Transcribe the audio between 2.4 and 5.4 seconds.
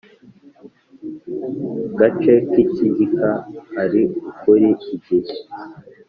k icyigika ari ukuri igihe